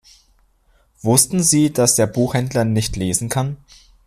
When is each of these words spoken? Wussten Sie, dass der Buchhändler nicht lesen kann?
Wussten 1.03 1.43
Sie, 1.43 1.71
dass 1.71 1.93
der 1.93 2.07
Buchhändler 2.07 2.65
nicht 2.65 2.95
lesen 2.95 3.29
kann? 3.29 3.57